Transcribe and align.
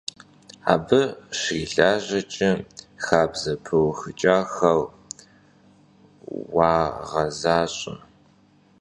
Abı 0.73 1.01
şrilajeç'e, 1.39 2.51
xabze 3.05 3.53
pıuxıç'axer 3.63 4.81
yağezaş'e. 6.53 7.93